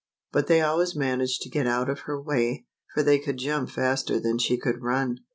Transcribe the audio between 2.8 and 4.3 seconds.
for they could jump faster